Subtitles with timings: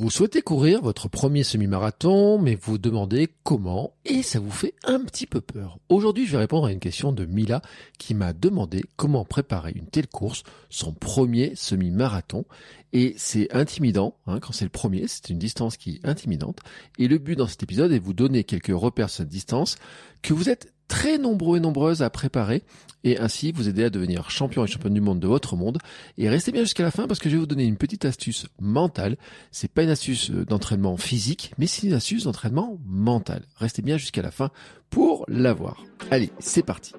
[0.00, 5.00] Vous souhaitez courir votre premier semi-marathon, mais vous demandez comment, et ça vous fait un
[5.00, 5.78] petit peu peur.
[5.90, 7.60] Aujourd'hui, je vais répondre à une question de Mila
[7.98, 12.46] qui m'a demandé comment préparer une telle course, son premier semi-marathon.
[12.94, 16.60] Et c'est intimidant, hein, quand c'est le premier, c'est une distance qui est intimidante.
[16.98, 19.76] Et le but dans cet épisode est de vous donner quelques repères sur cette distance
[20.22, 22.64] que vous êtes très nombreux et nombreuses à préparer
[23.04, 25.78] et ainsi vous aider à devenir champion et championne du monde de votre monde.
[26.18, 28.46] Et restez bien jusqu'à la fin parce que je vais vous donner une petite astuce
[28.60, 29.16] mentale.
[29.52, 33.42] C'est pas une astuce euh, d'entraînement physique, mais c'est une astuce d'entraînement mental.
[33.56, 34.50] Restez bien jusqu'à la fin
[34.90, 35.84] pour l'avoir.
[36.10, 36.92] Allez, c'est parti.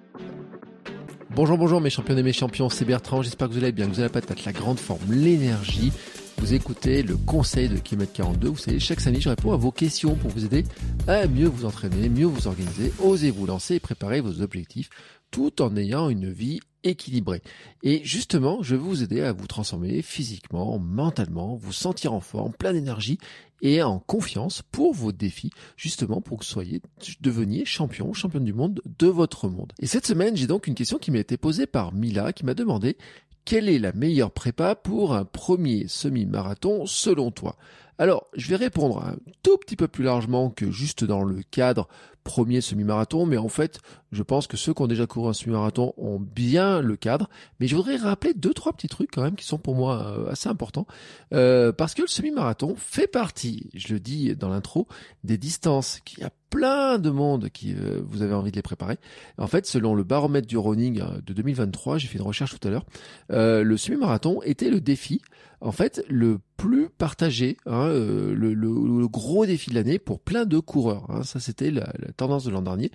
[1.36, 3.92] Bonjour, bonjour mes champions et mes champions, c'est Bertrand, j'espère que vous allez bien, que
[3.92, 5.94] vous avez la patate, la grande forme, l'énergie.
[6.42, 8.48] Vous écoutez le conseil de Kilomètre 42.
[8.50, 10.64] Vous savez, chaque samedi, je réponds à vos questions pour vous aider
[11.08, 14.90] à mieux vous entraîner, mieux vous organiser, osez vous lancer et préparer vos objectifs
[15.30, 17.44] tout en ayant une vie équilibrée.
[17.84, 22.54] Et justement, je vais vous aider à vous transformer physiquement, mentalement, vous sentir en forme,
[22.54, 23.20] plein d'énergie
[23.62, 26.82] et en confiance pour vos défis, justement pour que vous soyez,
[27.22, 29.74] deveniez champion, championne du monde de votre monde.
[29.80, 32.56] Et cette semaine, j'ai donc une question qui m'a été posée par Mila qui m'a
[32.56, 32.98] demandé
[33.46, 37.56] quelle est la meilleure prépa pour un premier semi-marathon selon toi?
[37.98, 41.88] Alors, je vais répondre un tout petit peu plus largement que juste dans le cadre
[42.24, 43.80] premier semi-marathon, mais en fait,
[44.12, 47.30] je pense que ceux qui ont déjà couru un semi-marathon ont bien le cadre.
[47.60, 50.32] Mais je voudrais rappeler deux, trois petits trucs quand même qui sont pour moi euh,
[50.32, 50.86] assez importants,
[51.34, 54.88] euh, parce que le semi-marathon fait partie, je le dis dans l'intro,
[55.24, 58.98] des distances qui a plein de monde qui euh, vous avez envie de les préparer.
[59.38, 62.72] En fait, selon le baromètre du running de 2023, j'ai fait une recherche tout à
[62.72, 62.86] l'heure,
[63.30, 65.22] le semi-marathon était le défi,
[65.62, 71.06] en fait, le plus partagé, hein, le, gros défi de l'année pour plein de coureurs.
[71.10, 71.24] Hein.
[71.24, 72.92] Ça, c'était la, tendance de l'an dernier,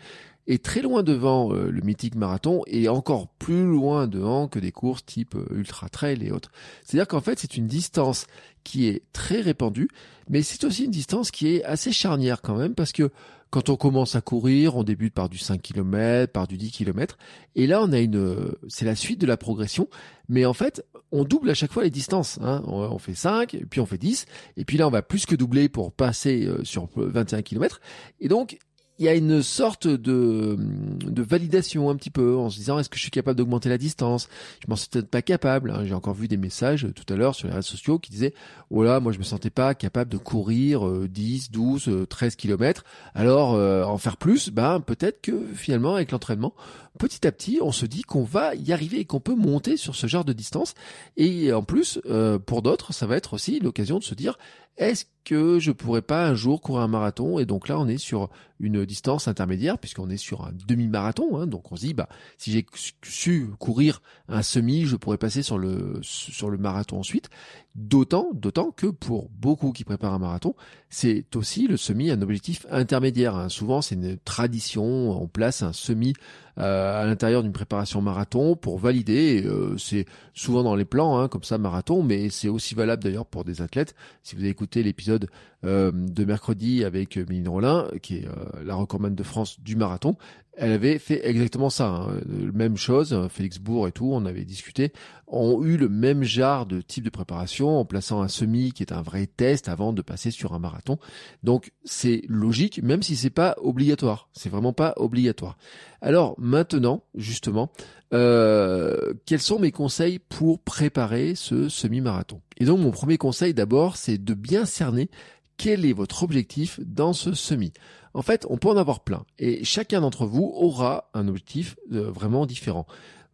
[0.47, 4.73] est très loin devant euh, le mythique marathon et encore plus loin devant que des
[4.73, 6.51] courses type euh, ultra trail et autres.
[6.85, 8.27] C'est-à-dire qu'en fait, c'est une distance
[8.63, 9.89] qui est très répandue,
[10.29, 13.11] mais c'est aussi une distance qui est assez charnière quand même parce que
[13.51, 17.17] quand on commence à courir, on débute par du 5 km, par du 10 km,
[17.55, 19.89] et là on a une, c'est la suite de la progression,
[20.29, 22.39] mais en fait on double à chaque fois les distances.
[22.43, 22.63] Hein.
[22.67, 24.27] On, fait 5, puis on fait 10,
[24.57, 27.81] et puis là on va plus que doubler pour passer euh, sur 21 km,
[28.21, 28.59] et donc
[28.99, 32.89] il y a une sorte de, de validation un petit peu en se disant est-ce
[32.89, 34.29] que je suis capable d'augmenter la distance?
[34.63, 35.71] Je m'en suis peut-être pas capable.
[35.71, 35.85] Hein.
[35.85, 38.33] J'ai encore vu des messages tout à l'heure sur les réseaux sociaux qui disaient
[38.71, 42.85] oh là moi je me sentais pas capable de courir 10, 12, 13 kilomètres.
[43.15, 46.55] Alors euh, en faire plus, ben peut-être que finalement avec l'entraînement,
[46.99, 49.95] petit à petit on se dit qu'on va y arriver et qu'on peut monter sur
[49.95, 50.75] ce genre de distance.
[51.17, 54.39] Et en plus euh, pour d'autres ça va être aussi l'occasion de se dire
[54.77, 57.39] est-ce que je pourrais pas un jour courir un marathon?
[57.39, 58.29] Et donc là, on est sur
[58.61, 61.39] une distance intermédiaire puisqu'on est sur un demi-marathon.
[61.39, 61.47] Hein.
[61.47, 62.09] donc on se dit, bah,
[62.39, 62.67] si j'ai
[63.03, 67.29] su courir un semi, je pourrais passer sur le sur le marathon ensuite.
[67.75, 70.55] D'autant, d'autant que pour beaucoup qui préparent un marathon,
[70.89, 73.37] c'est aussi le semi un objectif intermédiaire.
[73.37, 73.51] Hein.
[73.51, 75.11] Souvent, c'est une tradition.
[75.11, 76.15] On place un semi
[76.59, 79.43] euh, à l'intérieur d'une préparation marathon pour valider.
[79.45, 83.27] Euh, c'est souvent dans les plans, hein, comme ça, marathon, mais c'est aussi valable d'ailleurs
[83.27, 83.95] pour des athlètes.
[84.23, 85.29] Si vous avez écouté l'épisode
[85.65, 88.29] euh, de mercredi avec Méline Rollin, qui est
[88.65, 90.17] la recordman de France du marathon,
[90.57, 92.21] elle avait fait exactement ça, hein.
[92.55, 94.91] même chose, Félix Bourg et tout, on avait discuté,
[95.27, 98.93] ont eu le même genre de type de préparation en plaçant un semi qui est
[98.93, 100.99] un vrai test avant de passer sur un marathon.
[101.43, 105.59] Donc c'est logique, même si c'est pas obligatoire, c'est vraiment pas obligatoire.
[106.01, 107.71] Alors maintenant, justement,
[108.15, 112.41] euh, quels sont mes conseils pour préparer ce semi-marathon?
[112.57, 115.11] Et donc mon premier conseil d'abord, c'est de bien cerner
[115.59, 117.73] quel est votre objectif dans ce semi.
[118.17, 122.11] En fait, on peut en avoir plein et chacun d'entre vous aura un objectif euh,
[122.11, 122.87] vraiment différent.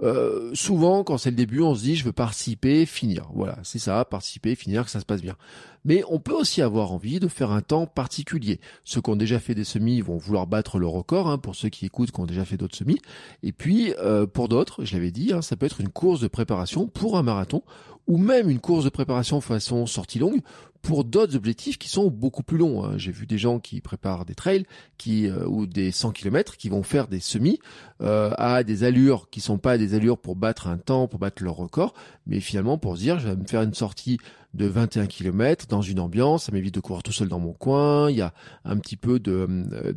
[0.02, 3.28] Euh, souvent, quand c'est le début, on se dit je veux participer, finir.
[3.32, 5.36] Voilà, c'est ça, participer, finir, que ça se passe bien.
[5.84, 8.58] Mais on peut aussi avoir envie de faire un temps particulier.
[8.82, 11.68] Ceux qui ont déjà fait des semis vont vouloir battre le record, hein, pour ceux
[11.68, 12.98] qui écoutent, qui ont déjà fait d'autres semis.
[13.44, 16.28] Et puis, euh, pour d'autres, je l'avais dit, hein, ça peut être une course de
[16.28, 17.62] préparation pour un marathon,
[18.08, 20.40] ou même une course de préparation façon sortie longue,
[20.82, 22.84] pour d'autres objectifs qui sont beaucoup plus longs.
[22.84, 22.98] Hein.
[22.98, 24.66] J'ai vu des gens qui préparent des trails
[24.98, 27.60] qui euh, ou des 100 km qui vont faire des semis
[28.00, 31.42] euh, à des allures qui sont pas des allures pour battre un temps, pour battre
[31.42, 31.94] leur record,
[32.26, 34.18] mais finalement pour se dire je vais me faire une sortie
[34.54, 38.10] de 21 km dans une ambiance, ça m'évite de courir tout seul dans mon coin,
[38.10, 38.34] il y a
[38.64, 39.46] un petit peu de,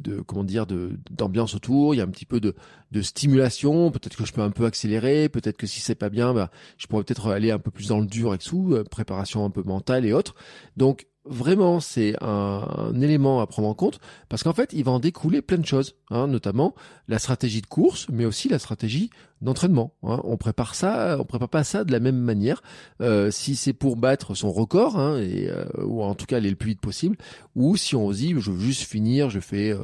[0.01, 2.55] de comment dire d'ambiance autour, il y a un petit peu de,
[3.01, 6.49] stimulation, peut-être que je peux un peu accélérer, peut-être que si c'est pas bien, bah,
[6.77, 9.49] je pourrais peut-être aller un peu plus dans le dur avec sous, euh, préparation un
[9.49, 10.35] peu mentale et autres.
[10.77, 13.99] Donc vraiment c'est un, élément à prendre en compte
[14.29, 16.75] parce qu'en fait il va en découler plein de choses, hein, notamment
[17.07, 19.09] la stratégie de course, mais aussi la stratégie
[19.41, 19.93] d'entraînement.
[20.03, 20.21] Hein.
[20.23, 22.61] On prépare ça, on prépare pas ça de la même manière.
[23.01, 26.49] Euh, si c'est pour battre son record, hein, et, euh, ou en tout cas aller
[26.49, 27.17] le plus vite possible,
[27.55, 29.75] ou si on se dit je veux juste finir, je fais,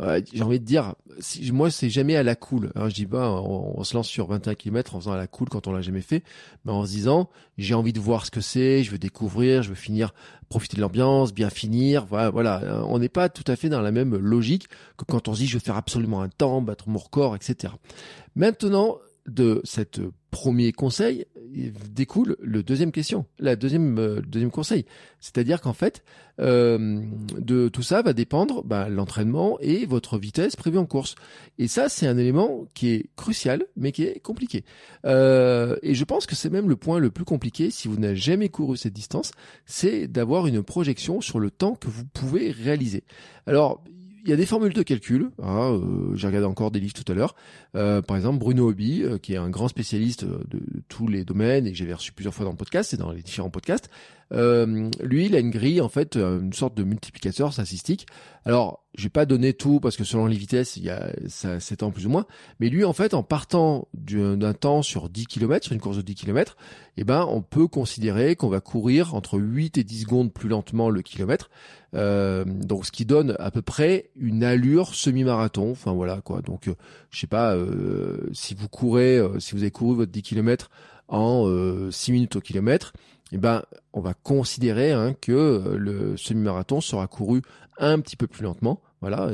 [0.00, 2.72] euh, j'ai envie de dire, si, moi c'est jamais à la cool.
[2.74, 2.88] Hein.
[2.88, 5.66] Je dis pas, on, se lance sur 21 km en faisant à la cool quand
[5.66, 6.22] on l'a jamais fait,
[6.64, 7.28] mais en se disant
[7.58, 10.14] j'ai envie de voir ce que c'est, je veux découvrir, je veux finir,
[10.48, 12.06] profiter de l'ambiance, bien finir.
[12.06, 12.82] Voilà, voilà.
[12.86, 15.46] On n'est pas tout à fait dans la même logique que quand on se dit
[15.46, 17.74] je veux faire absolument un temps, battre mon record, etc.
[18.34, 20.00] Maintenant, de cette
[20.30, 21.26] premier conseil
[21.90, 24.86] découle le deuxième question, la deuxième euh, deuxième conseil,
[25.20, 26.02] c'est-à-dire qu'en fait
[26.40, 27.02] euh,
[27.38, 31.14] de tout ça va dépendre bah, l'entraînement et votre vitesse prévue en course.
[31.58, 34.64] Et ça c'est un élément qui est crucial mais qui est compliqué.
[35.04, 38.16] Euh, et je pense que c'est même le point le plus compliqué si vous n'avez
[38.16, 39.32] jamais couru cette distance,
[39.66, 43.04] c'est d'avoir une projection sur le temps que vous pouvez réaliser.
[43.46, 43.84] Alors
[44.24, 45.30] il y a des formules de calcul.
[45.42, 47.34] Hein, euh, J'ai regardé encore des livres tout à l'heure.
[47.74, 51.66] Euh, par exemple, Bruno Hobby, euh, qui est un grand spécialiste de, tous les domaines
[51.66, 53.90] et que j'avais reçu plusieurs fois dans le podcast et dans les différents podcasts.
[54.32, 58.06] Lui, il a une grille, en fait, une sorte de multiplicateur statistique.
[58.44, 61.60] Alors, je vais pas donner tout parce que selon les vitesses, il y a ça
[61.60, 62.26] s'étend plus ou moins.
[62.60, 66.02] Mais lui, en fait, en partant d'un temps sur 10 km, sur une course de
[66.02, 66.56] 10 km,
[66.96, 70.90] eh ben, on peut considérer qu'on va courir entre 8 et 10 secondes plus lentement
[70.90, 71.50] le kilomètre.
[71.94, 75.70] Euh, donc, ce qui donne à peu près une allure semi-marathon.
[75.70, 76.42] Enfin, voilà, quoi.
[76.42, 76.74] Donc, euh,
[77.10, 80.70] je sais pas, euh, si vous courez, si vous avez couru votre 10 km
[81.08, 81.46] en
[81.90, 82.92] 6 minutes au kilomètre,
[83.32, 83.62] eh ben,
[83.92, 87.42] on va considérer hein, que le semi-marathon sera couru
[87.78, 88.80] un petit peu plus lentement.
[89.00, 89.30] Voilà,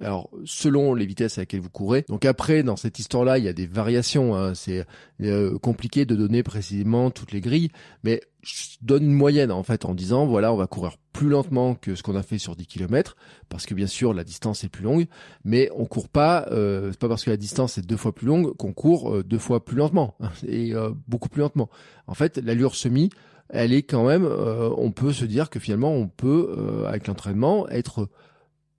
[0.00, 2.04] alors selon les vitesses à laquelle vous courez.
[2.08, 4.34] Donc après, dans cette histoire-là, il y a des variations.
[4.34, 4.54] Hein.
[4.54, 4.86] C'est
[5.20, 7.70] euh, compliqué de donner précisément toutes les grilles,
[8.02, 11.74] mais je donne une moyenne en fait en disant voilà, on va courir plus lentement
[11.74, 13.16] que ce qu'on a fait sur 10 km,
[13.48, 15.06] parce que bien sûr la distance est plus longue,
[15.44, 16.46] mais on court pas.
[16.50, 19.22] Euh, c'est pas parce que la distance est deux fois plus longue qu'on court euh,
[19.22, 21.68] deux fois plus lentement hein, et euh, beaucoup plus lentement.
[22.06, 23.10] En fait, l'allure semi
[23.52, 28.08] elle est quand même, on peut se dire que finalement on peut, avec l'entraînement, être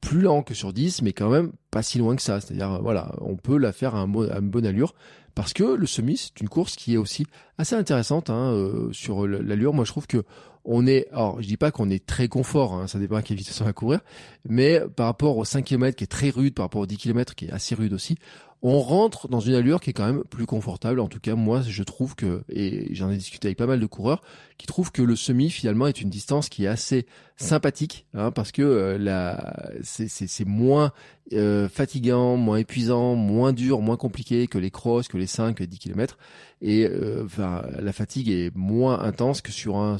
[0.02, 2.42] plus lent que sur 10, mais quand même pas si loin que ça.
[2.42, 4.94] C'est-à-dire, voilà, on peut la faire à, un, une bonne allure.
[5.36, 7.26] Parce que le semi, c'est une course qui est aussi
[7.58, 9.74] assez intéressante hein, euh, sur l'allure.
[9.74, 10.24] Moi, je trouve que
[10.66, 13.38] on est, alors je dis pas qu'on est très confort, hein, ça dépend à quelle
[13.38, 14.02] vitesse on va courir,
[14.48, 17.34] mais par rapport aux 5 km qui est très rude, par rapport aux 10 km
[17.34, 18.18] qui est assez rude aussi,
[18.64, 21.00] on rentre dans une allure qui est quand même plus confortable.
[21.00, 23.86] En tout cas, moi, je trouve que, et j'en ai discuté avec pas mal de
[23.88, 24.22] coureurs,
[24.58, 28.52] qui trouvent que le semi finalement est une distance qui est assez sympathique, hein, parce
[28.52, 30.92] que euh, c'est moins
[31.34, 35.64] euh, fatigant, moins épuisant, moins dur, moins compliqué que les crosses, que les 5, que
[35.64, 36.20] les 10 km.
[36.62, 39.98] Et euh, enfin, la fatigue est moins intense que sur un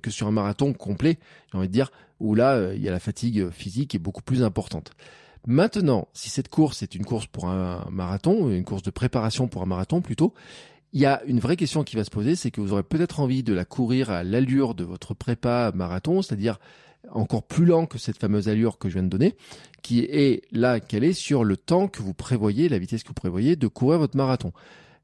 [0.00, 1.18] que sur un marathon complet,
[1.52, 1.90] j'ai envie de dire,
[2.20, 4.92] où là, il y a la fatigue physique qui est beaucoup plus importante.
[5.46, 9.62] Maintenant, si cette course est une course pour un marathon, une course de préparation pour
[9.62, 10.34] un marathon plutôt,
[10.92, 13.20] il y a une vraie question qui va se poser, c'est que vous aurez peut-être
[13.20, 16.58] envie de la courir à l'allure de votre prépa marathon, c'est-à-dire
[17.10, 19.36] encore plus lent que cette fameuse allure que je viens de donner,
[19.82, 23.14] qui est là qu'elle est sur le temps que vous prévoyez, la vitesse que vous
[23.14, 24.52] prévoyez de courir votre marathon.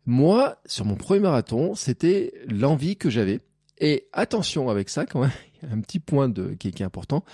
[0.06, 3.40] Moi, sur mon premier marathon, c'était l'envie que j'avais.
[3.78, 5.30] Et attention avec ça quand même,
[5.70, 7.24] un petit point de, qui est important,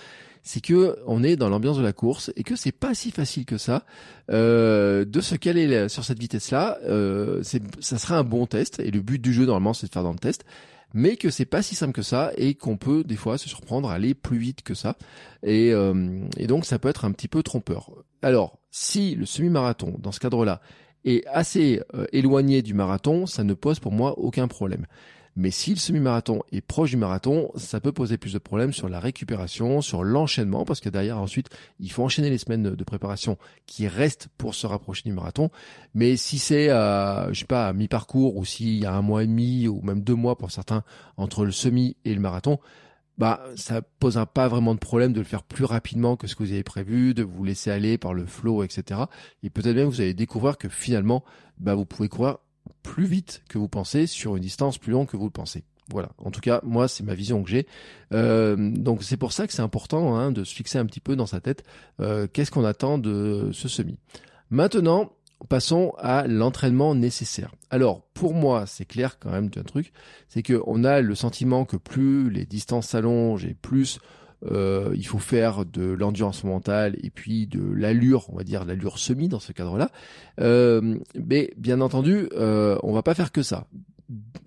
[0.43, 3.45] c'est que on est dans l'ambiance de la course et que c'est pas si facile
[3.45, 3.85] que ça
[4.31, 6.79] euh, de se caler sur cette vitesse-là.
[6.83, 7.43] Euh,
[7.79, 10.13] ça sera un bon test et le but du jeu normalement c'est de faire dans
[10.13, 10.45] le test
[10.93, 13.89] mais que c'est pas si simple que ça et qu'on peut des fois se surprendre
[13.89, 14.97] à aller plus vite que ça
[15.43, 17.91] et, euh, et donc ça peut être un petit peu trompeur.
[18.21, 20.61] Alors si le semi-marathon dans ce cadre-là
[21.05, 24.85] est assez euh, éloigné du marathon, ça ne pose pour moi aucun problème.
[25.35, 28.89] Mais si le semi-marathon est proche du marathon, ça peut poser plus de problèmes sur
[28.89, 31.47] la récupération, sur l'enchaînement, parce que derrière ensuite,
[31.79, 35.49] il faut enchaîner les semaines de préparation qui restent pour se rapprocher du marathon.
[35.93, 39.23] Mais si c'est, euh, je sais pas, à mi-parcours ou s'il y a un mois
[39.23, 40.83] et demi ou même deux mois pour certains
[41.15, 42.59] entre le semi et le marathon,
[43.17, 46.43] bah ça posera pas vraiment de problème de le faire plus rapidement que ce que
[46.43, 49.01] vous avez prévu, de vous laisser aller par le flow, etc.
[49.43, 51.23] Et peut-être même vous allez découvrir que finalement,
[51.59, 52.39] bah vous pouvez courir
[52.83, 55.63] plus vite que vous pensez sur une distance plus longue que vous le pensez.
[55.89, 56.09] Voilà.
[56.17, 57.67] En tout cas, moi, c'est ma vision que j'ai.
[58.13, 61.15] Euh, donc, c'est pour ça que c'est important hein, de se fixer un petit peu
[61.15, 61.63] dans sa tête
[61.99, 63.97] euh, qu'est-ce qu'on attend de ce semi.
[64.49, 65.11] Maintenant,
[65.49, 67.51] passons à l'entraînement nécessaire.
[67.69, 69.91] Alors, pour moi, c'est clair quand même d'un truc,
[70.27, 73.99] c'est que on a le sentiment que plus les distances s'allongent et plus
[74.49, 78.97] euh, il faut faire de l'endurance mentale et puis de l'allure, on va dire l'allure
[78.97, 79.89] semi dans ce cadre-là.
[80.39, 83.67] Euh, mais bien entendu, euh, on va pas faire que ça.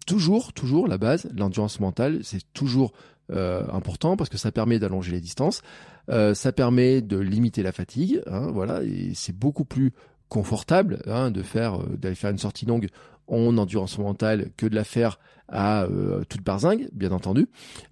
[0.06, 2.92] Toujours, toujours la base, l'endurance mentale, c'est toujours
[3.30, 5.62] euh, important parce que ça permet d'allonger les distances,
[6.10, 9.92] euh, ça permet de limiter la fatigue, hein, voilà, et c'est beaucoup plus
[10.28, 12.88] confortable hein, de faire euh, d'aller faire une sortie longue
[13.28, 15.86] en endurance mentale que de la faire à
[16.28, 17.46] toute barzingue, bien entendu.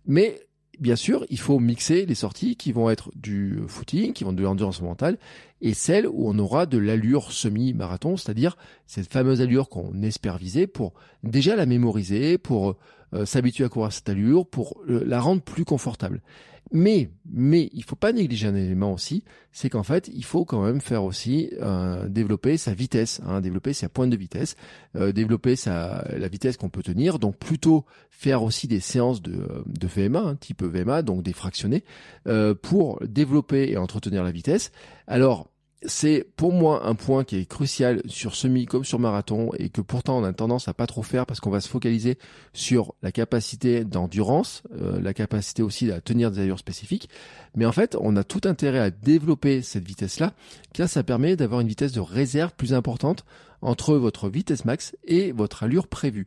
[0.07, 0.41] Mais
[0.79, 4.43] bien sûr, il faut mixer les sorties qui vont être du footing, qui vont de
[4.43, 5.19] l'endurance mentale,
[5.61, 10.67] et celles où on aura de l'allure semi-marathon, c'est-à-dire cette fameuse allure qu'on espère viser
[10.67, 12.77] pour déjà la mémoriser, pour
[13.15, 16.23] euh, s'habituer à courir cette allure, pour euh, la rendre plus confortable.
[16.71, 20.63] Mais, mais il faut pas négliger un élément aussi, c'est qu'en fait, il faut quand
[20.65, 24.57] même faire aussi euh, développer sa vitesse, hein, développer sa pointe de vitesse,
[24.97, 27.19] euh, développer sa la vitesse qu'on peut tenir.
[27.19, 31.85] Donc plutôt faire aussi des séances de, de VMA, hein, type VMA, donc des fractionnés,
[32.27, 34.73] euh, pour développer et entretenir la vitesse.
[35.07, 35.52] Alors
[35.85, 39.81] c'est pour moi un point qui est crucial sur semi comme sur marathon et que
[39.81, 42.19] pourtant on a tendance à pas trop faire parce qu'on va se focaliser
[42.53, 47.09] sur la capacité d'endurance, euh, la capacité aussi à tenir des allures spécifiques.
[47.57, 50.33] Mais en fait, on a tout intérêt à développer cette vitesse-là,
[50.73, 53.25] car ça permet d'avoir une vitesse de réserve plus importante
[53.61, 56.27] entre votre vitesse max et votre allure prévue.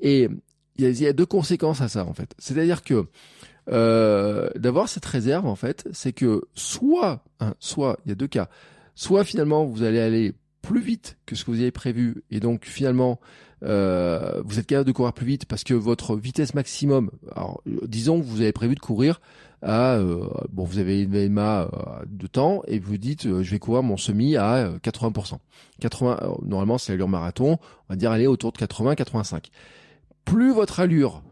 [0.00, 0.28] Et
[0.76, 2.34] il y, a deux conséquences à ça en fait.
[2.38, 3.06] C'est-à-dire que
[3.70, 8.26] euh, d'avoir cette réserve en fait, c'est que soit, hein, soit il y a deux
[8.26, 8.48] cas
[8.94, 12.64] soit finalement vous allez aller plus vite que ce que vous avez prévu et donc
[12.64, 13.20] finalement
[13.64, 18.20] euh, vous êtes capable de courir plus vite parce que votre vitesse maximum, alors disons
[18.20, 19.20] que vous avez prévu de courir
[19.62, 21.68] à euh, bon vous avez une VMA euh,
[22.06, 25.38] de temps et vous dites je vais courir mon semi à 80%.
[25.80, 27.58] 80 normalement c'est l'allure marathon,
[27.88, 29.50] on va dire aller autour de 80 85.
[30.24, 31.22] Plus votre allure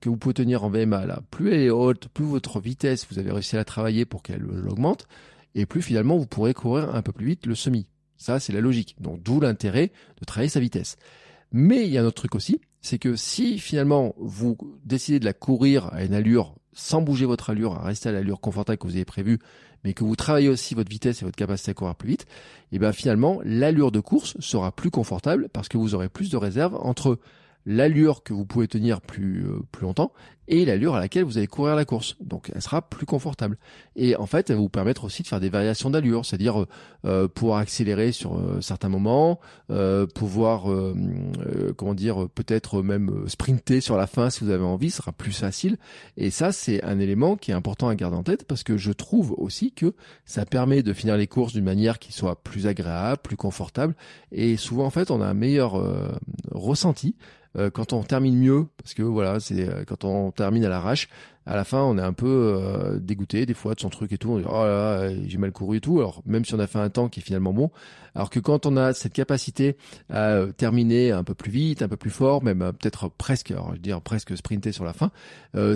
[0.00, 3.18] que vous pouvez tenir en VMA là, plus elle est haute, plus votre vitesse vous
[3.18, 5.08] avez réussi à la travailler pour qu'elle augmente,
[5.54, 7.86] et plus finalement vous pourrez courir un peu plus vite le semi.
[8.16, 8.96] Ça, c'est la logique.
[9.00, 10.96] Donc d'où l'intérêt de travailler sa vitesse.
[11.52, 15.24] Mais il y a un autre truc aussi, c'est que si finalement vous décidez de
[15.24, 18.86] la courir à une allure sans bouger votre allure, à rester à l'allure confortable que
[18.86, 19.38] vous avez prévue,
[19.84, 22.22] mais que vous travaillez aussi votre vitesse et votre capacité à courir plus vite,
[22.72, 26.30] et eh bien finalement l'allure de course sera plus confortable parce que vous aurez plus
[26.30, 27.18] de réserve entre
[27.66, 30.12] l'allure que vous pouvez tenir plus, euh, plus longtemps
[30.48, 32.16] et l'allure à laquelle vous allez courir la course.
[32.20, 33.56] Donc elle sera plus confortable.
[33.96, 36.68] Et en fait, elle va vous permettre aussi de faire des variations d'allure, c'est-à-dire euh,
[37.04, 40.64] euh pouvoir accélérer sur euh, certains moments, euh, pouvoir,
[41.76, 45.32] comment dire, peut-être même sprinter sur la fin si vous avez envie, ce sera plus
[45.32, 45.76] facile.
[46.16, 48.92] Et ça, c'est un élément qui est important à garder en tête parce que je
[48.92, 53.20] trouve aussi que ça permet de finir les courses d'une manière qui soit plus agréable,
[53.22, 53.94] plus confortable.
[54.32, 55.82] Et souvent, en fait, on a un meilleur
[56.50, 57.16] ressenti
[57.56, 61.08] euh, quand on termine mieux, parce que voilà, c'est euh, quand on termine à l'arrache,
[61.46, 64.18] à la fin, on est un peu euh, dégoûté des fois de son truc et
[64.18, 64.30] tout.
[64.30, 65.98] On dit oh là, là j'ai mal couru et tout.
[65.98, 67.70] Alors même si on a fait un temps qui est finalement bon,
[68.14, 69.76] alors que quand on a cette capacité
[70.08, 73.72] à terminer un peu plus vite, un peu plus fort, même peut-être presque, alors je
[73.72, 75.10] veux dire presque sprinter sur la fin,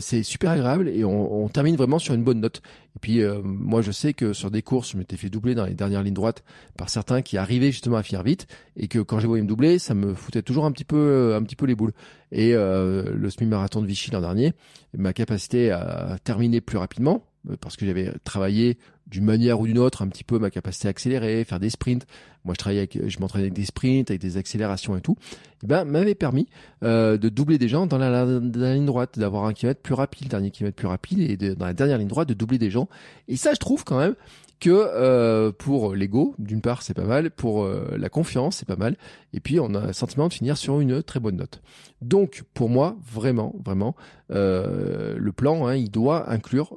[0.01, 2.63] c'est super agréable et on, on, termine vraiment sur une bonne note.
[2.97, 5.75] Et puis moi, je sais que sur des courses, je m'étais fait doubler dans les
[5.75, 6.45] dernières lignes droites
[6.77, 8.47] par certains qui arrivaient justement à finir vite
[8.77, 11.43] et que quand j'ai voyé me doubler, ça me foutait toujours un petit peu, un
[11.43, 11.93] petit peu les boules.
[12.31, 14.53] Et euh, le semi-marathon de Vichy l'an dernier,
[14.97, 19.79] ma capacité à terminer plus rapidement, euh, parce que j'avais travaillé d'une manière ou d'une
[19.79, 22.07] autre un petit peu ma capacité à accélérer, faire des sprints.
[22.45, 25.17] Moi, je travaillais, avec, je m'entraînais avec des sprints, avec des accélérations et tout.
[25.63, 26.47] Et ben, m'avait permis
[26.83, 30.31] euh, de doubler des gens dans la, ligne droite, d'avoir un kilomètre plus rapide, le
[30.31, 32.89] dernier kilomètre plus rapide, et dans la dernière ligne droite de doubler des gens.
[33.29, 34.15] Et ça, je trouve quand même
[34.61, 38.77] que euh, pour l'ego, d'une part, c'est pas mal, pour euh, la confiance, c'est pas
[38.77, 38.97] mal,
[39.33, 41.63] et puis on a le sentiment de finir sur une très bonne note.
[42.03, 43.95] Donc, pour moi, vraiment, vraiment,
[44.31, 46.75] euh, le plan, hein, il doit inclure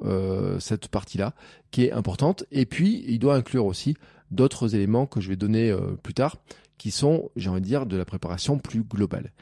[0.58, 1.34] cette partie-là,
[1.70, 3.96] qui est importante, et puis il doit inclure aussi
[4.30, 6.36] d'autres éléments que je vais donner plus tard,
[6.78, 9.32] qui sont, j'ai envie de dire, de la préparation plus globale.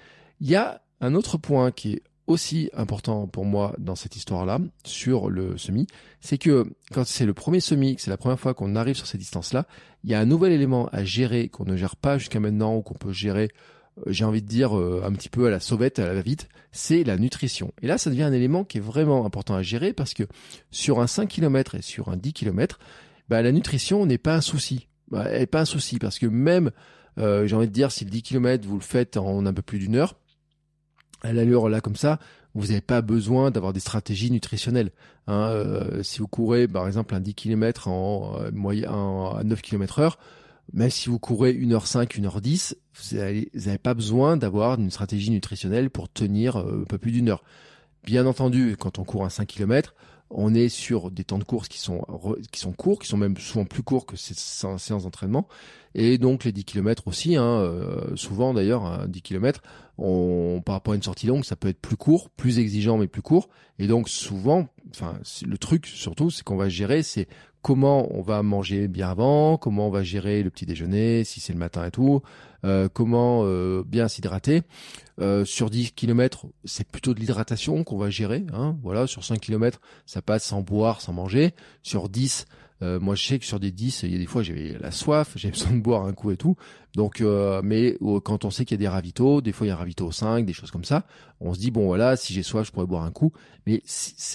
[0.41, 4.61] Il y a un autre point qui est aussi important pour moi dans cette histoire-là,
[4.85, 5.87] sur le semi,
[6.21, 9.07] c'est que quand c'est le premier semi, que c'est la première fois qu'on arrive sur
[9.07, 9.67] ces distances-là,
[10.05, 12.83] il y a un nouvel élément à gérer qu'on ne gère pas jusqu'à maintenant ou
[12.83, 13.51] qu'on peut gérer,
[13.99, 16.49] euh, j'ai envie de dire, euh, un petit peu à la sauvette, à la va-vite,
[16.73, 17.73] c'est la nutrition.
[17.83, 20.25] Et là, ça devient un élément qui est vraiment important à gérer parce que
[20.71, 22.79] sur un 5 km et sur un 10 km,
[23.29, 24.89] bah, la nutrition n'est pas un souci.
[25.11, 26.71] Bah, elle n'est pas un souci parce que même,
[27.19, 29.63] euh, j'ai envie de dire, si le 10 km vous le faites en un peu
[29.63, 30.17] plus d'une heure,
[31.23, 32.19] à l'allure là comme ça,
[32.55, 34.91] vous n'avez pas besoin d'avoir des stratégies nutritionnelles.
[35.27, 39.63] Hein, euh, si vous courez par exemple un 10 km en euh, moyen à 9
[39.63, 40.19] km heure,
[40.73, 46.09] même si vous courez 1h05, 1h10, vous n'avez pas besoin d'avoir une stratégie nutritionnelle pour
[46.09, 47.43] tenir un peu plus d'une heure.
[48.05, 49.95] Bien entendu, quand on court un 5 km,
[50.31, 52.05] on est sur des temps de course qui sont,
[52.53, 55.49] qui sont courts, qui sont même souvent plus courts que ces séances d'entraînement.
[55.95, 59.61] Et donc les 10 km aussi, hein, euh, souvent d'ailleurs, 10 km,
[59.99, 63.09] on, par rapport à une sortie longue, ça peut être plus court, plus exigeant mais
[63.09, 63.49] plus court.
[63.81, 67.27] Et donc souvent, enfin le truc surtout, c'est qu'on va gérer, c'est
[67.63, 71.53] comment on va manger bien avant, comment on va gérer le petit déjeuner, si c'est
[71.53, 72.23] le matin et tout,
[72.65, 74.63] euh, comment euh, bien s'hydrater.
[75.21, 78.45] Euh, sur 10 km, c'est plutôt de l'hydratation qu'on va gérer.
[78.53, 81.53] Hein, voilà, sur 5 km, ça passe sans boire, sans manger.
[81.83, 82.47] Sur 10,
[82.83, 85.33] moi je sais que sur des 10, il y a des fois j'avais la soif,
[85.37, 86.57] j'avais besoin de boire un coup et tout.
[86.95, 87.23] Donc,
[87.63, 89.79] mais quand on sait qu'il y a des ravitaux, des fois il y a un
[89.79, 91.05] ravito 5, des choses comme ça,
[91.41, 93.33] on se dit bon voilà, si j'ai soif, je pourrais boire un coup.
[93.67, 93.83] Mais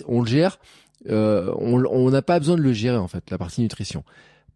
[0.07, 0.59] on le gère
[1.09, 4.03] euh, on n'a pas besoin de le gérer en fait, la partie nutrition.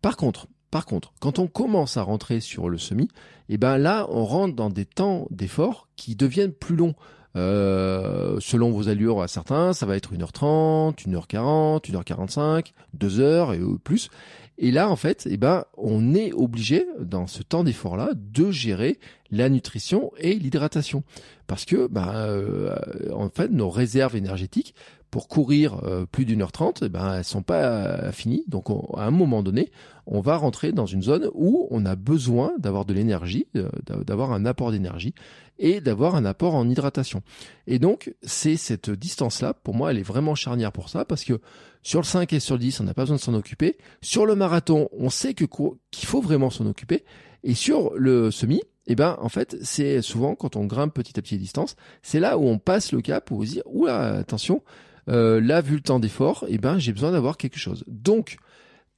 [0.02, 3.10] Par contre, par contre, quand on commence à rentrer sur le semi,
[3.50, 6.96] eh ben là, on rentre dans des temps d'effort qui deviennent plus longs.
[7.36, 14.10] Euh, selon vos allures à certains, ça va être 1h30, 1h40, 1h45, 2h et plus.
[14.62, 19.00] Et là, en fait, eh ben, on est obligé, dans ce temps d'effort-là, de gérer
[19.32, 21.04] la nutrition et l'hydratation.
[21.48, 22.76] Parce que, ben, euh,
[23.14, 24.76] en fait, nos réserves énergétiques,
[25.12, 28.44] pour courir euh, plus d'une heure trente, eh ben elles sont pas euh, finies.
[28.48, 29.72] Donc à un moment donné,
[30.06, 33.70] on va rentrer dans une zone où on a besoin d'avoir de l'énergie, euh,
[34.06, 35.14] d'avoir un apport d'énergie
[35.58, 37.22] et d'avoir un apport en hydratation.
[37.68, 41.42] Et donc c'est cette distance-là, pour moi, elle est vraiment charnière pour ça parce que
[41.82, 43.78] sur le 5 et sur le 10, on n'a pas besoin de s'en occuper.
[44.02, 45.46] Sur le marathon, on sait que
[45.92, 47.04] qu'il faut vraiment s'en occuper.
[47.44, 51.22] Et sur le semi, eh ben en fait c'est souvent quand on grimpe petit à
[51.22, 54.18] petit les distances, c'est là où on passe le cap où on se dit oula
[54.18, 54.62] attention,
[55.10, 57.84] euh, là, vu le temps d'effort, eh ben, j'ai besoin d'avoir quelque chose.
[57.88, 58.38] Donc,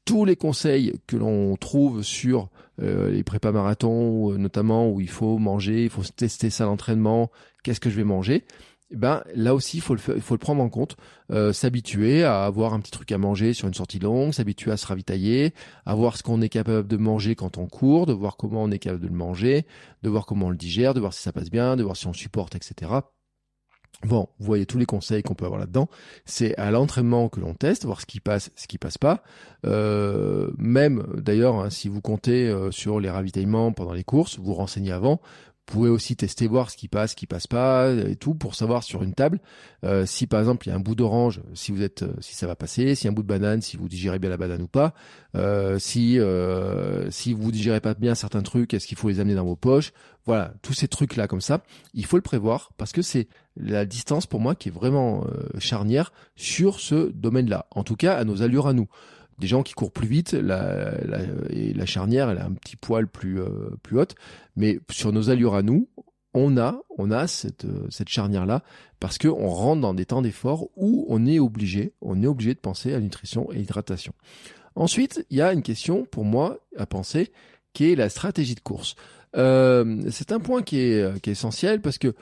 [0.05, 2.49] tous les conseils que l'on trouve sur
[2.81, 7.29] euh, les prépas marathons, euh, notamment où il faut manger, il faut tester ça l'entraînement,
[7.63, 8.43] qu'est-ce que je vais manger,
[8.93, 10.97] eh ben là aussi il faut le il faut le prendre en compte,
[11.53, 14.85] s'habituer à avoir un petit truc à manger sur une sortie longue, s'habituer à se
[14.85, 15.53] ravitailler,
[15.85, 18.69] à voir ce qu'on est capable de manger quand on court, de voir comment on
[18.69, 19.65] est capable de le manger,
[20.03, 22.07] de voir comment on le digère, de voir si ça passe bien, de voir si
[22.07, 22.91] on supporte, etc.
[24.03, 25.87] Bon, vous voyez tous les conseils qu'on peut avoir là-dedans.
[26.25, 29.23] C'est à l'entraînement que l'on teste, voir ce qui passe, ce qui passe pas.
[29.63, 34.55] Euh, même d'ailleurs, hein, si vous comptez euh, sur les ravitaillements pendant les courses, vous
[34.55, 35.21] renseignez avant.
[35.71, 38.55] Vous pouvez aussi tester voir ce qui passe, ce qui passe pas et tout pour
[38.55, 39.39] savoir sur une table
[39.85, 42.45] euh, si par exemple il y a un bout d'orange, si vous êtes, si ça
[42.45, 44.93] va passer, si un bout de banane, si vous digérez bien la banane ou pas,
[45.79, 46.19] si
[47.09, 49.93] si vous digérez pas bien certains trucs, est-ce qu'il faut les amener dans vos poches?
[50.25, 53.85] Voilà, tous ces trucs là comme ça, il faut le prévoir parce que c'est la
[53.85, 57.67] distance pour moi qui est vraiment euh, charnière sur ce domaine-là.
[57.71, 58.87] En tout cas, à nos allures à nous.
[59.41, 60.93] Des gens qui courent plus vite, la,
[61.49, 64.13] et la charnière, elle a un petit poil plus, euh, plus haute.
[64.55, 65.89] Mais sur nos allures à nous,
[66.35, 68.63] on a, on a cette, euh, cette charnière-là
[68.99, 72.59] parce qu'on rentre dans des temps d'effort où on est obligé, on est obligé de
[72.59, 74.13] penser à nutrition et hydratation.
[74.75, 77.31] Ensuite, il y a une question pour moi à penser
[77.73, 78.95] qui est la stratégie de course.
[79.33, 82.13] c'est un point qui est, qui est essentiel parce que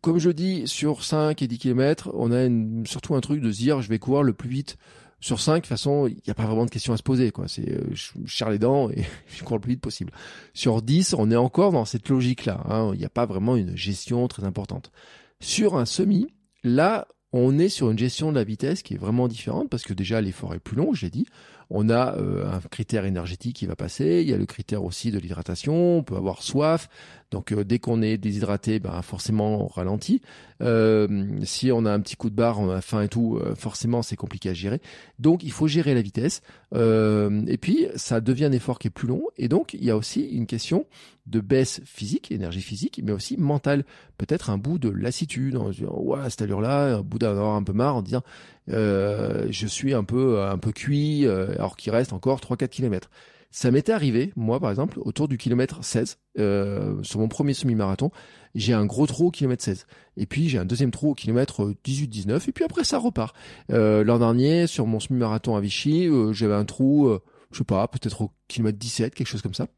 [0.00, 2.48] comme je dis, sur 5 et 10 km, on a
[2.86, 4.76] surtout un truc de se dire, je vais courir le plus vite.
[5.24, 7.30] Sur 5, de toute façon, il n'y a pas vraiment de question à se poser.
[7.30, 7.48] quoi.
[7.48, 10.12] C'est, euh, je serre les dents et je cours le plus vite possible.
[10.52, 12.62] Sur 10, on est encore dans cette logique-là.
[12.68, 12.90] Hein.
[12.92, 14.92] Il n'y a pas vraiment une gestion très importante.
[15.40, 16.26] Sur un semi,
[16.62, 19.94] là, on est sur une gestion de la vitesse qui est vraiment différente parce que
[19.94, 21.24] déjà l'effort est plus long, j'ai dit
[21.70, 25.10] on a euh, un critère énergétique qui va passer, il y a le critère aussi
[25.10, 26.88] de l'hydratation, on peut avoir soif,
[27.30, 30.20] donc euh, dès qu'on est déshydraté, ben, forcément on ralentit.
[30.62, 34.02] Euh, si on a un petit coup de barre, on a faim et tout, forcément
[34.02, 34.80] c'est compliqué à gérer.
[35.18, 36.42] Donc il faut gérer la vitesse.
[36.74, 39.22] et puis ça devient un effort qui est plus long.
[39.36, 40.86] Et donc il y a aussi une question
[41.26, 43.84] de baisse physique, énergie physique, mais aussi mentale.
[44.18, 47.72] Peut-être un bout de lassitude, en disant, ouais, cette allure-là, un bout d'avoir un peu
[47.72, 48.22] marre, en disant,
[48.70, 53.10] euh, je suis un peu un peu cuit euh, alors qu'il reste encore 3-4 kilomètres.
[53.56, 58.10] Ça m'était arrivé, moi par exemple, autour du kilomètre 16, euh, sur mon premier semi-marathon,
[58.56, 59.86] j'ai un gros trou au kilomètre 16.
[60.16, 63.36] Et puis j'ai un deuxième trou au kilomètre 18-19, et puis après ça repart.
[63.70, 67.08] Euh, L'an dernier, sur mon semi-marathon à Vichy, euh, j'avais un trou,
[67.52, 69.68] je sais pas, peut-être au kilomètre 17, quelque chose comme ça.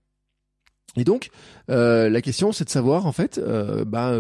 [0.97, 1.29] Et donc,
[1.71, 4.19] euh, la question, c'est de savoir en fait, euh, bah,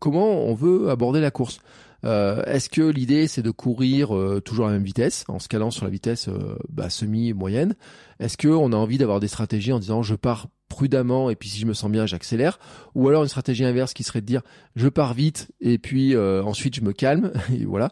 [0.00, 1.60] comment on veut aborder la course.
[2.04, 5.48] Euh, est-ce que l'idée c'est de courir euh, toujours à la même vitesse, en se
[5.48, 6.28] calant sur la vitesse
[6.68, 7.74] bah, semi-moyenne?
[8.18, 11.60] Est-ce qu'on a envie d'avoir des stratégies en disant je pars prudemment et puis si
[11.60, 12.58] je me sens bien j'accélère?
[12.94, 14.42] Ou alors une stratégie inverse qui serait de dire
[14.76, 17.90] je pars vite et puis ensuite je me calme et voilà.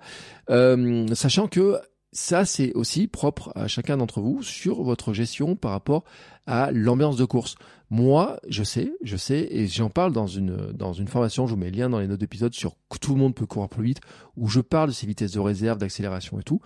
[1.15, 1.79] Sachant que
[2.13, 6.05] ça, c'est aussi propre à chacun d'entre vous sur votre gestion par rapport
[6.47, 7.55] à l'ambiance de course.
[7.91, 11.59] Moi, je sais, je sais, et j'en parle dans une, dans une formation, je vous
[11.59, 14.01] mets le lien dans les notes d'épisode sur tout le monde peut courir plus vite,
[14.37, 16.61] où je parle de ces vitesses de réserve, d'accélération et tout,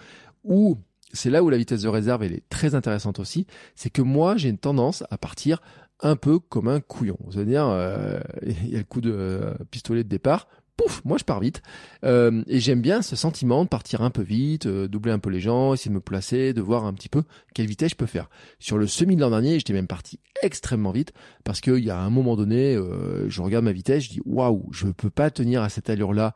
[0.44, 0.76] où
[1.14, 4.36] c'est là où la vitesse de réserve, elle est très intéressante aussi, c'est que moi,
[4.36, 5.62] j'ai une tendance à partir
[6.00, 7.18] un peu comme un couillon.
[7.30, 11.24] C'est-à-dire, euh, il y a le coup de euh, pistolet de départ, pouf, moi je
[11.24, 11.62] pars vite.
[12.04, 15.30] Euh, et j'aime bien ce sentiment de partir un peu vite, euh, doubler un peu
[15.30, 17.22] les gens, essayer de me placer, de voir un petit peu
[17.54, 18.28] quelle vitesse je peux faire.
[18.58, 21.12] Sur le semi de l'an dernier, j'étais même parti extrêmement vite
[21.44, 24.68] parce qu'il y a un moment donné, euh, je regarde ma vitesse, je dis waouh,
[24.72, 26.34] je peux pas tenir à cette allure-là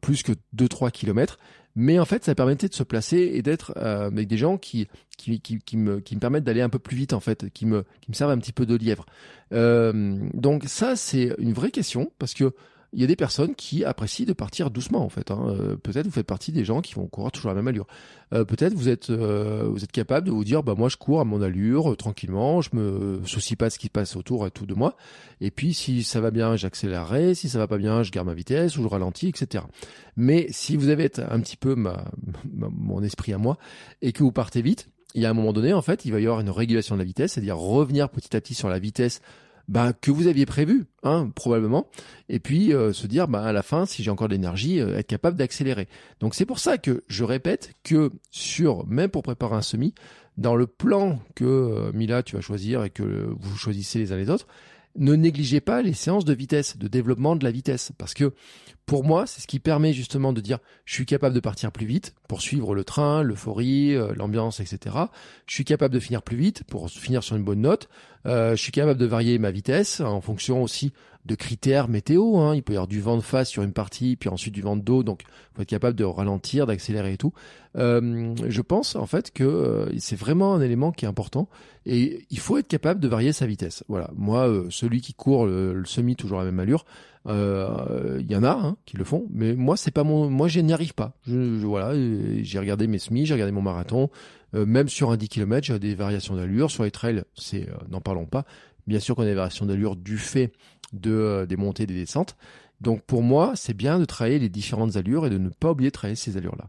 [0.00, 1.38] plus que 2-3 km.
[1.76, 5.40] Mais en fait, ça permettait de se placer et d'être avec des gens qui qui,
[5.40, 7.84] qui, qui, me, qui me permettent d'aller un peu plus vite en fait, qui me,
[8.00, 9.06] qui me servent un petit peu de lièvre.
[9.52, 12.52] donc ça, c'est une vraie question parce que
[12.92, 15.30] il y a des personnes qui apprécient de partir doucement en fait.
[15.30, 15.46] Hein.
[15.48, 17.86] Euh, peut-être vous faites partie des gens qui vont courir toujours à la même allure.
[18.32, 21.20] Euh, peut-être vous êtes euh, vous êtes capable de vous dire bah moi je cours
[21.20, 24.66] à mon allure tranquillement, je me soucie pas de ce qui passe autour et tout
[24.66, 24.96] de moi.
[25.40, 27.34] Et puis si ça va bien, j'accélérerai.
[27.34, 29.64] Si ça va pas bien, je garde ma vitesse ou je ralentis, etc.
[30.16, 32.04] Mais si vous avez un petit peu ma,
[32.52, 33.56] mon esprit à moi
[34.02, 36.20] et que vous partez vite, il y a un moment donné en fait, il va
[36.20, 39.20] y avoir une régulation de la vitesse, c'est-à-dire revenir petit à petit sur la vitesse
[39.68, 41.88] bah, que vous aviez prévu, hein, probablement,
[42.28, 44.98] et puis euh, se dire bah, à la fin, si j'ai encore de l'énergie, euh,
[44.98, 45.88] être capable d'accélérer.
[46.20, 49.94] Donc c'est pour ça que je répète que sur, même pour préparer un semi,
[50.36, 54.16] dans le plan que euh, Mila tu vas choisir et que vous choisissez les uns
[54.16, 54.46] les autres,
[54.96, 58.32] ne négligez pas les séances de vitesse, de développement de la vitesse, parce que
[58.86, 61.86] pour moi, c'est ce qui permet justement de dire je suis capable de partir plus
[61.86, 64.96] vite pour suivre le train, l'euphorie, euh, l'ambiance, etc.
[65.46, 67.88] Je suis capable de finir plus vite pour finir sur une bonne note.
[68.26, 70.92] Euh, je suis capable de varier ma vitesse en fonction aussi
[71.26, 72.38] de critères météo.
[72.38, 72.54] Hein.
[72.54, 74.76] Il peut y avoir du vent de face sur une partie, puis ensuite du vent
[74.76, 75.02] de dos.
[75.02, 75.22] Donc,
[75.54, 77.32] faut être capable de ralentir, d'accélérer et tout.
[77.76, 81.48] Euh, je pense en fait que euh, c'est vraiment un élément qui est important
[81.86, 83.84] et il faut être capable de varier sa vitesse.
[83.88, 84.10] Voilà.
[84.16, 86.84] Moi, celui qui court le, semi toujours à la même allure,
[87.26, 90.72] il y en a hein, qui le font, mais moi c'est pas moi je n'y
[90.72, 91.12] arrive pas.
[91.26, 91.92] Voilà,
[92.42, 94.10] j'ai regardé mes semis, j'ai regardé mon marathon.
[94.52, 96.70] même sur un 10 km, j'ai des variations d'allure.
[96.70, 98.44] Sur les trails, c'est n'en parlons pas.
[98.86, 100.52] Bien sûr qu'on a des variations d'allure du fait
[100.92, 102.36] de, euh, des montées et des descentes.
[102.80, 105.90] Donc pour moi, c'est bien de travailler les différentes allures et de ne pas oublier
[105.90, 106.68] de travailler ces allures-là.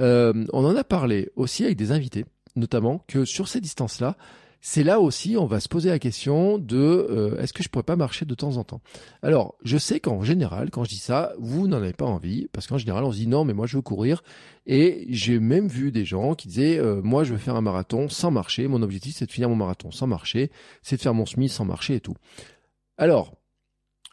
[0.00, 4.16] Euh, on en a parlé aussi avec des invités, notamment que sur ces distances-là,
[4.60, 7.84] c'est là aussi on va se poser la question de euh, est-ce que je pourrais
[7.84, 8.80] pas marcher de temps en temps?
[9.22, 12.66] Alors je sais qu'en général, quand je dis ça, vous n'en avez pas envie parce
[12.66, 14.22] qu'en général on se dit non mais moi je veux courir
[14.66, 18.30] et j'ai même vu des gens qui disaient moi je veux faire un marathon sans
[18.30, 18.68] marcher.
[18.68, 20.50] Mon objectif c'est de finir mon marathon sans marcher,
[20.82, 22.14] c'est de faire mon semi sans marcher et tout.
[22.96, 23.38] Alors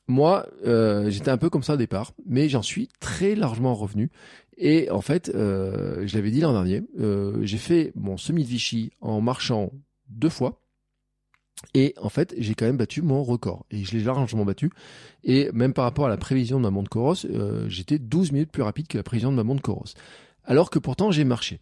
[0.07, 4.11] moi, euh, j'étais un peu comme ça au départ, mais j'en suis très largement revenu.
[4.57, 8.49] Et en fait, euh, je l'avais dit l'an dernier, euh, j'ai fait mon semi de
[8.49, 9.71] Vichy en marchant
[10.09, 10.61] deux fois.
[11.73, 13.65] Et en fait, j'ai quand même battu mon record.
[13.71, 14.71] Et je l'ai largement battu.
[15.23, 17.15] Et même par rapport à la prévision de ma montre Coros,
[17.67, 19.93] j'étais 12 minutes plus rapide que la prévision de ma montre Coros.
[20.43, 21.59] Alors que pourtant, j'ai marché.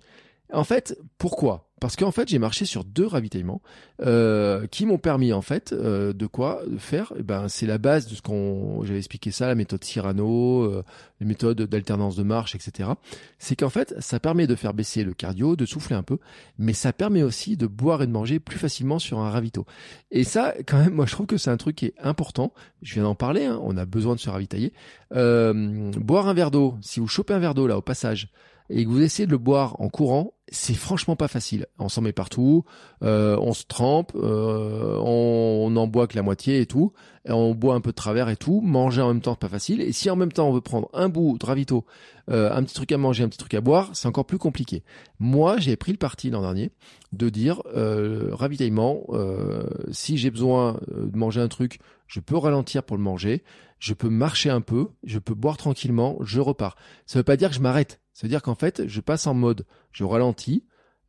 [0.53, 1.67] En fait, pourquoi?
[1.83, 3.61] Parce qu'en fait, j'ai marché sur deux ravitaillements
[4.01, 6.61] euh, qui m'ont permis en fait euh, de quoi?
[6.77, 7.11] Faire.
[7.19, 10.83] Eh ben, c'est la base de ce qu'on j'avais expliqué ça, la méthode Cyrano, euh,
[11.19, 12.91] les méthodes d'alternance de marche, etc.
[13.37, 16.19] C'est qu'en fait, ça permet de faire baisser le cardio, de souffler un peu,
[16.57, 19.65] mais ça permet aussi de boire et de manger plus facilement sur un ravito.
[20.09, 22.53] Et ça, quand même, moi, je trouve que c'est un truc qui est important.
[22.81, 23.43] Je viens d'en parler.
[23.43, 24.71] Hein, on a besoin de se ravitailler.
[25.11, 26.75] boire un verre d'eau.
[26.79, 28.29] Si vous chopez un verre d'eau là au passage
[28.69, 31.65] et que vous essayez de le boire en courant, c'est franchement pas facile.
[31.79, 32.63] On s'en met partout,
[33.03, 36.93] euh, on se trempe, euh, on, en boit que la moitié et tout,
[37.25, 38.61] on boit un peu de travers et tout.
[38.61, 39.81] Manger en même temps, c'est pas facile.
[39.81, 41.85] Et si en même temps on veut prendre un bout de ravito,
[42.29, 44.83] euh, un petit truc à manger, un petit truc à boire, c'est encore plus compliqué.
[45.19, 46.71] Moi, j'ai pris le parti l'an dernier
[47.11, 47.61] de dire
[48.31, 49.05] ravitaillement.
[49.91, 51.79] si j'ai besoin de manger un truc,
[52.13, 53.43] je peux ralentir pour le manger.
[53.79, 56.75] Je peux marcher un peu, je peux boire tranquillement, je repars.
[57.07, 59.33] Ça veut pas dire que je m'arrête cest à dire qu'en fait, je passe en
[59.33, 60.63] mode, je ralentis,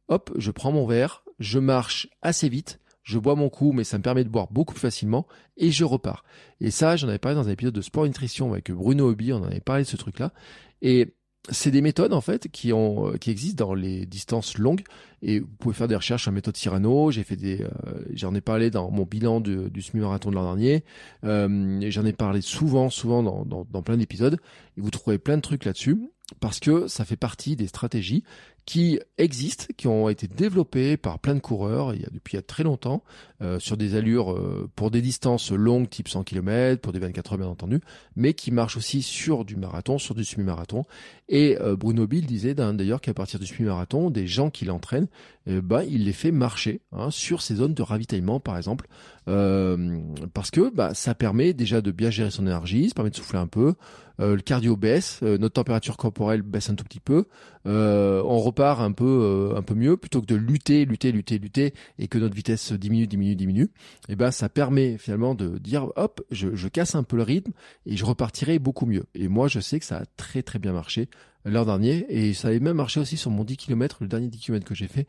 [0.08, 3.98] hop, je prends mon verre, je marche assez vite, je bois mon coup, mais ça
[3.98, 5.26] me permet de boire beaucoup plus facilement,
[5.58, 6.24] et je repars.
[6.62, 9.42] Et ça, j'en avais parlé dans un épisode de Sport Nutrition avec Bruno Hobby, on
[9.42, 10.32] en avait parlé de ce truc-là.
[10.80, 11.14] Et
[11.50, 14.82] c'est des méthodes en fait qui ont qui existent dans les distances longues.
[15.22, 17.10] Et vous pouvez faire des recherches en méthode Cyrano.
[17.10, 17.68] J'ai fait des euh,
[18.12, 20.84] j'en ai parlé dans mon bilan du semi marathon de l'an dernier.
[21.24, 24.38] Euh, j'en ai parlé souvent souvent dans, dans, dans plein d'épisodes.
[24.76, 25.98] Et vous trouverez plein de trucs là-dessus
[26.40, 28.24] parce que ça fait partie des stratégies
[28.66, 32.36] qui existent, qui ont été développées par plein de coureurs il y a, depuis il
[32.36, 33.02] y a très longtemps,
[33.44, 37.32] euh, sur des allures euh, pour des distances longues, type 100 km, pour des 24
[37.32, 37.80] heures bien entendu,
[38.16, 40.84] mais qui marchent aussi sur du marathon, sur du semi-marathon.
[41.28, 45.08] Et euh, Bruno Bill disait d'ailleurs qu'à partir du semi-marathon, des gens qui l'entraînent,
[45.46, 48.86] bah, il les fait marcher hein, sur ces zones de ravitaillement, par exemple,
[49.26, 53.38] parce que bah, ça permet déjà de bien gérer son énergie, ça permet de souffler
[53.38, 53.74] un peu,
[54.18, 57.26] le cardio baisse, notre température corporelle baisse un tout petit peu,
[57.66, 62.08] on repart un peu un peu mieux plutôt que de lutter, lutter, lutter, lutter et
[62.08, 63.64] que notre vitesse diminue, diminue diminue,
[64.08, 67.22] et eh ben ça permet finalement de dire hop, je, je, casse un peu le
[67.22, 67.52] rythme
[67.86, 69.04] et je repartirai beaucoup mieux.
[69.14, 71.08] Et moi je sais que ça a très très bien marché
[71.44, 74.38] l'an dernier et ça avait même marché aussi sur mon 10 km, le dernier 10
[74.38, 75.06] km que j'ai fait.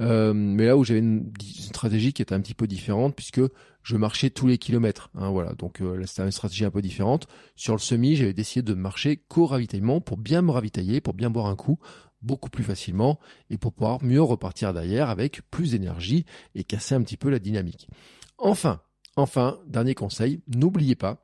[0.00, 3.40] Euh, mais là où j'avais une, stratégie qui était un petit peu différente puisque
[3.82, 5.10] je marchais tous les kilomètres.
[5.14, 7.26] Hein, voilà, donc euh, c'était une stratégie un peu différente.
[7.56, 11.30] Sur le semi, j'avais décidé de marcher qu'au ravitaillement pour bien me ravitailler, pour bien
[11.30, 11.78] boire un coup
[12.22, 13.18] beaucoup plus facilement
[13.50, 17.38] et pour pouvoir mieux repartir derrière avec plus d'énergie et casser un petit peu la
[17.38, 17.88] dynamique.
[18.38, 18.80] Enfin,
[19.16, 21.22] enfin, dernier conseil, n'oubliez pas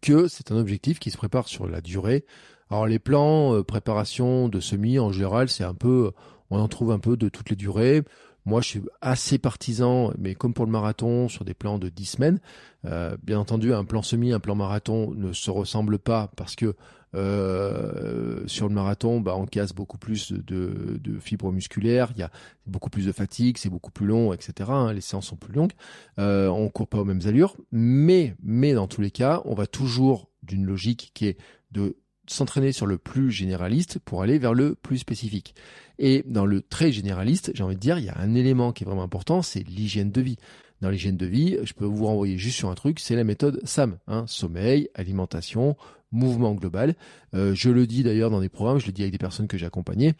[0.00, 2.24] que c'est un objectif qui se prépare sur la durée.
[2.70, 6.12] Alors les plans euh, préparation de semi en général, c'est un peu
[6.52, 8.02] on en trouve un peu de toutes les durées.
[8.44, 12.04] Moi, je suis assez partisan, mais comme pour le marathon, sur des plans de 10
[12.04, 12.40] semaines.
[12.84, 16.74] Euh, bien entendu, un plan semi, un plan marathon ne se ressemblent pas parce que
[17.14, 22.22] euh, sur le marathon, bah, on casse beaucoup plus de, de, fibres musculaires, il y
[22.22, 22.30] a
[22.66, 24.70] beaucoup plus de fatigue, c'est beaucoup plus long, etc.
[24.72, 25.72] Hein, les séances sont plus longues,
[26.18, 29.66] euh, on court pas aux mêmes allures, mais, mais dans tous les cas, on va
[29.66, 31.38] toujours d'une logique qui est
[31.70, 31.96] de
[32.26, 35.54] s'entraîner sur le plus généraliste pour aller vers le plus spécifique.
[35.98, 38.84] Et dans le très généraliste, j'ai envie de dire, il y a un élément qui
[38.84, 40.36] est vraiment important, c'est l'hygiène de vie.
[40.80, 43.60] Dans l'hygiène de vie, je peux vous renvoyer juste sur un truc, c'est la méthode
[43.64, 45.76] SAM, hein, sommeil, alimentation,
[46.12, 46.94] mouvement global.
[47.34, 49.56] Euh, je le dis d'ailleurs dans des programmes, je le dis avec des personnes que
[49.56, 50.14] j'ai accompagnées,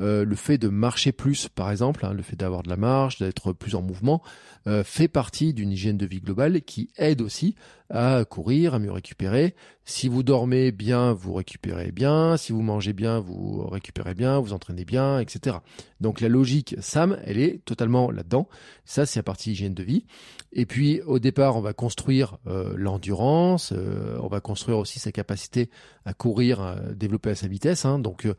[0.00, 3.18] euh, le fait de marcher plus, par exemple, hein, le fait d'avoir de la marche,
[3.18, 4.22] d'être plus en mouvement,
[4.66, 7.54] euh, fait partie d'une hygiène de vie globale qui aide aussi
[7.90, 9.54] à courir, à mieux récupérer.
[9.86, 12.36] Si vous dormez bien, vous récupérez bien.
[12.36, 15.56] Si vous mangez bien, vous récupérez bien, vous entraînez bien, etc.
[16.02, 18.46] Donc la logique SAM, elle est totalement là-dedans.
[18.84, 20.04] Ça, c'est la partie hygiène de vie.
[20.52, 25.70] Et puis au départ, on va construire l'endurance, on va construire aussi sa capacité
[26.04, 26.57] à courir
[26.94, 27.84] développer à sa vitesse.
[27.84, 27.98] Hein.
[27.98, 28.34] donc euh,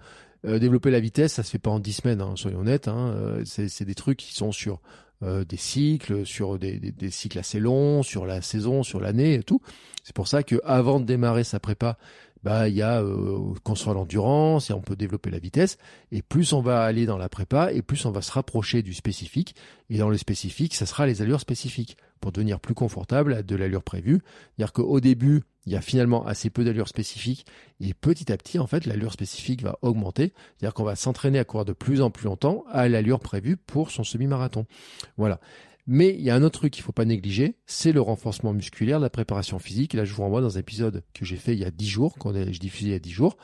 [0.46, 2.88] euh, développer la vitesse, ça se fait pas en 10 semaines, hein, soyons honnêtes.
[2.88, 3.14] Hein.
[3.16, 4.80] Euh, c'est des trucs qui sont sur
[5.22, 9.60] des cycles, sur des, des, cycles assez longs, sur la saison, sur l'année et tout.
[10.06, 11.98] C'est pour ça que avant de démarrer sa prépa,
[12.44, 13.04] bah il y a
[13.64, 15.78] construire l'endurance et on peut développer la vitesse.
[16.12, 18.94] Et plus on va aller dans la prépa, et plus on va se rapprocher du
[18.94, 19.56] spécifique.
[19.90, 23.84] Et dans le spécifique, ça sera les allures spécifiques pour devenir plus confortable de l'allure
[23.84, 24.20] prévue.
[24.56, 27.46] C'est-à-dire qu'au début, il y a finalement assez peu d'allure spécifique
[27.80, 30.34] et petit à petit, en fait, l'allure spécifique va augmenter.
[30.58, 33.92] C'est-à-dire qu'on va s'entraîner à courir de plus en plus longtemps à l'allure prévue pour
[33.92, 34.66] son semi-marathon.
[35.18, 35.40] Voilà.
[35.92, 39.00] Mais il y a un autre truc qu'il faut pas négliger, c'est le renforcement musculaire,
[39.00, 39.96] la préparation physique.
[39.96, 42.14] là, je vous renvoie dans un épisode que j'ai fait il y a 10 jours,
[42.20, 43.38] qu'on a, diffusé il y a 10 jours,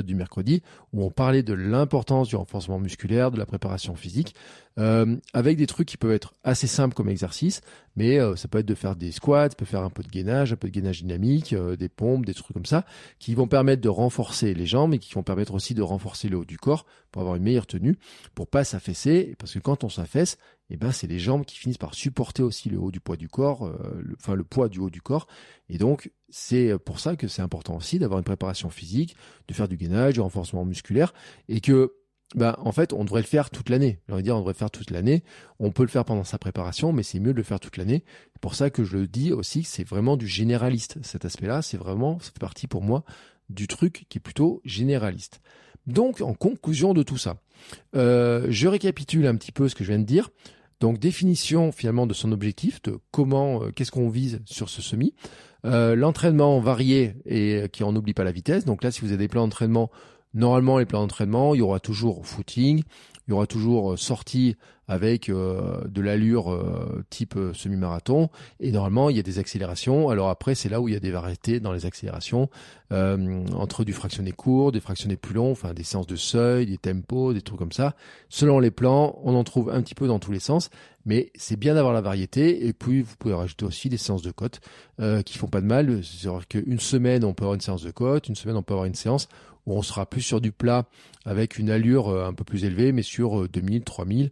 [0.00, 4.34] du mercredi, où on parlait de l'importance du renforcement musculaire, de la préparation physique,
[4.78, 7.60] euh, avec des trucs qui peuvent être assez simples comme exercice,
[7.94, 10.08] mais euh, ça peut être de faire des squats, ça peut faire un peu de
[10.08, 12.86] gainage, un peu de gainage dynamique, euh, des pompes, des trucs comme ça,
[13.18, 16.38] qui vont permettre de renforcer les jambes et qui vont permettre aussi de renforcer le
[16.38, 17.98] haut du corps pour avoir une meilleure tenue,
[18.34, 20.38] pour pas s'affaisser, parce que quand on s'affaisse,
[20.70, 23.28] eh ben c'est les jambes qui finissent par supporter aussi le haut du poids du
[23.28, 23.70] corps,
[24.18, 25.26] enfin le poids du haut du corps,
[25.68, 29.14] et donc c'est pour ça que c'est important aussi d'avoir une préparation physique,
[29.48, 31.12] de faire du gainage, du renforcement musculaire,
[31.48, 31.92] et que
[32.34, 34.00] bah, en fait, on devrait le faire toute l'année.
[34.06, 35.22] J'ai envie de dire, on devrait le faire toute l'année.
[35.58, 38.04] On peut le faire pendant sa préparation, mais c'est mieux de le faire toute l'année.
[38.32, 40.98] C'est pour ça que je le dis aussi, c'est vraiment du généraliste.
[41.02, 43.04] Cet aspect-là, c'est vraiment, ça partie pour moi
[43.50, 45.42] du truc qui est plutôt généraliste.
[45.86, 47.42] Donc, en conclusion de tout ça,
[47.94, 50.30] euh, je récapitule un petit peu ce que je viens de dire.
[50.80, 55.14] Donc, définition finalement de son objectif, de comment, euh, qu'est-ce qu'on vise sur ce semi.
[55.64, 58.64] Euh, l'entraînement varié et qui en oublie pas la vitesse.
[58.64, 59.90] Donc là, si vous avez des plans d'entraînement
[60.34, 62.82] Normalement, les plans d'entraînement, il y aura toujours footing,
[63.28, 64.56] il y aura toujours euh, sortie
[64.88, 68.28] avec euh, de l'allure euh, type semi-marathon.
[68.58, 70.08] Et normalement, il y a des accélérations.
[70.08, 72.48] Alors après, c'est là où il y a des variétés dans les accélérations,
[72.90, 77.32] entre du fractionné court, des fractionnés plus longs, enfin des séances de seuil, des tempos,
[77.32, 77.94] des trucs comme ça.
[78.28, 80.68] Selon les plans, on en trouve un petit peu dans tous les sens.
[81.06, 82.66] Mais c'est bien d'avoir la variété.
[82.66, 84.60] Et puis, vous pouvez rajouter aussi des séances de côte
[85.24, 86.04] qui font pas de mal.
[86.04, 88.28] C'est-à-dire qu'une semaine, on peut avoir une séance de côte.
[88.28, 89.28] Une semaine, on peut avoir une séance
[89.66, 90.86] où on sera plus sur du plat
[91.24, 94.30] avec une allure euh, un peu plus élevée, mais sur 2000, euh, 3000,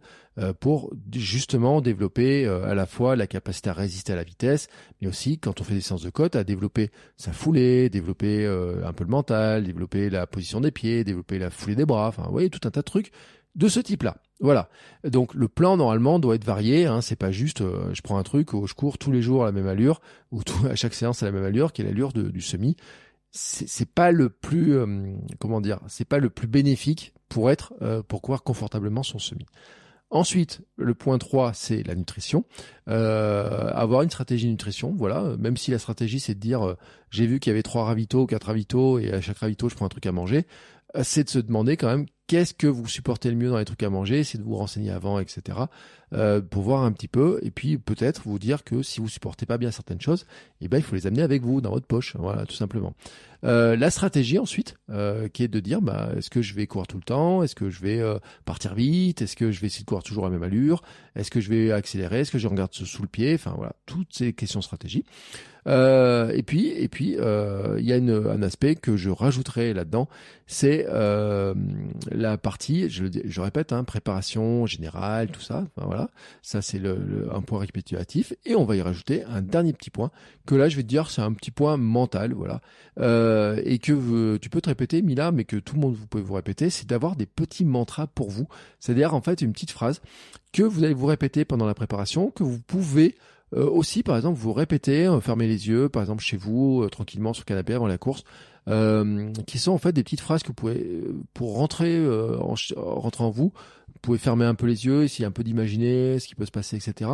[0.59, 4.69] pour justement développer à la fois la capacité à résister à la vitesse,
[5.01, 8.93] mais aussi quand on fait des séances de côte, à développer sa foulée, développer un
[8.93, 12.31] peu le mental, développer la position des pieds, développer la foulée des bras, enfin vous
[12.31, 13.11] voyez tout un tas de trucs
[13.55, 14.17] de ce type-là.
[14.39, 14.69] Voilà.
[15.03, 16.85] Donc le plan normalement doit être varié.
[16.85, 17.01] Hein.
[17.01, 19.45] C'est pas juste euh, je prends un truc où je cours tous les jours à
[19.47, 22.41] la même allure ou à chaque séance à la même allure, qui est l'allure du
[22.41, 22.75] semi.
[23.31, 28.03] C'est pas le plus euh, comment dire, c'est pas le plus bénéfique pour être euh,
[28.03, 29.45] pour courir confortablement son semi.
[30.09, 32.43] Ensuite, le point 3, c'est la nutrition.
[32.85, 35.37] avoir une stratégie de nutrition, voilà.
[35.39, 36.75] Même si la stratégie, c'est de dire,
[37.09, 39.85] j'ai vu qu'il y avait trois ravitaux, quatre ravitaux, et à chaque ravito, je prends
[39.85, 40.45] un truc à manger.
[41.01, 43.83] c'est de se demander quand même qu'est-ce que vous supportez le mieux dans les trucs
[43.83, 45.57] à manger, essayez de vous renseigner avant, etc.
[46.13, 49.45] Euh, pour voir un petit peu, et puis peut-être vous dire que si vous supportez
[49.45, 50.25] pas bien certaines choses,
[50.61, 52.93] eh ben il faut les amener avec vous dans votre poche, voilà, tout simplement.
[53.43, 56.87] Euh, la stratégie ensuite, euh, qui est de dire, bah, est-ce que je vais courir
[56.87, 58.01] tout le temps, est-ce que je vais
[58.45, 60.81] partir vite, est-ce que je vais essayer de courir toujours à la même allure,
[61.15, 64.13] est-ce que je vais accélérer, est-ce que je regarde sous le pied, enfin voilà, toutes
[64.13, 65.03] ces questions stratégie.
[65.67, 69.73] Euh, et puis, et puis, euh, il y a une, un aspect que je rajouterai
[69.73, 70.07] là-dedans,
[70.47, 71.53] c'est euh,
[72.09, 75.65] la partie, je, je répète, hein, préparation générale, tout ça.
[75.77, 76.09] voilà,
[76.41, 78.33] ça c'est le, un point récapitulatif.
[78.45, 80.11] Et on va y rajouter un dernier petit point
[80.45, 82.61] que là, je vais te dire, c'est un petit point mental, voilà,
[82.99, 83.30] euh,
[83.63, 86.33] et que tu peux te répéter, Mila, mais que tout le monde vous pouvez vous
[86.33, 88.47] répéter, c'est d'avoir des petits mantras pour vous.
[88.79, 90.01] C'est-à-dire en fait une petite phrase
[90.53, 93.15] que vous allez vous répéter pendant la préparation, que vous pouvez
[93.53, 96.89] euh, aussi, par exemple, vous répétez, euh, fermez les yeux, par exemple chez vous, euh,
[96.89, 98.23] tranquillement sur canapé avant la course,
[99.47, 101.99] qui sont en fait des petites phrases que vous pouvez, pour rentrer,
[102.39, 103.51] en, rentrer en vous,
[104.01, 106.75] pouvez fermer un peu les yeux, essayer un peu d'imaginer ce qui peut se passer,
[106.75, 107.11] etc.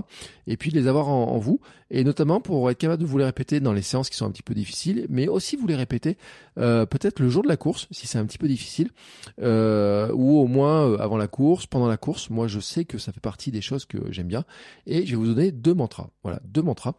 [0.48, 1.60] Et puis les avoir en, vous,
[1.92, 4.32] et notamment pour être capable de vous les répéter dans les séances qui sont un
[4.32, 6.18] petit peu difficiles, mais aussi vous les répéter
[6.58, 8.90] euh, peut-être le jour de la course, si c'est un petit peu difficile,
[9.42, 12.30] euh, ou au moins euh, avant la course, pendant la course.
[12.30, 14.46] Moi, je sais que ça fait partie des choses que j'aime bien,
[14.86, 16.10] et je vais vous donner deux mantras.
[16.24, 16.94] Voilà, deux mantras.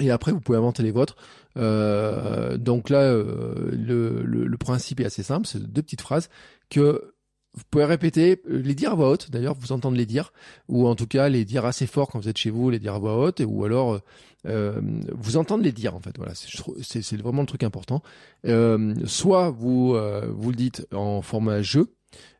[0.00, 1.16] Et après, vous pouvez inventer les vôtres.
[1.54, 5.46] donc là, le, le, principe est assez simple.
[5.46, 6.30] C'est deux petites phrases
[6.68, 7.13] que
[7.54, 10.32] vous pouvez répéter, euh, les dire à voix haute, d'ailleurs, vous entendez les dire,
[10.68, 12.94] ou en tout cas les dire assez fort quand vous êtes chez vous, les dire
[12.94, 14.00] à voix haute, ou alors
[14.46, 14.80] euh,
[15.12, 16.16] vous entendre les dire en fait.
[16.16, 18.02] Voilà, c'est vraiment le truc important.
[18.46, 21.94] Euh, soit vous euh, vous le dites en format jeu,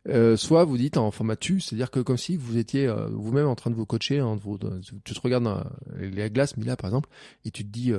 [0.09, 3.55] euh, soit vous dites en format tu, c'est-à-dire que comme si vous étiez vous-même en
[3.55, 4.59] train de vous coacher, hein, vous,
[5.05, 5.65] tu te regardes dans
[5.99, 7.09] les glaces, Mila par exemple,
[7.45, 7.93] et tu te dis